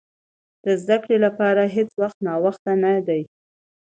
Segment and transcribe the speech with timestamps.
[0.63, 3.21] د زده کړې لپاره هېڅ وخت ناوخته نه دی.